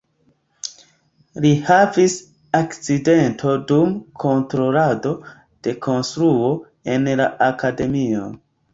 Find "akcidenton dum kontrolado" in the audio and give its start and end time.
2.61-5.15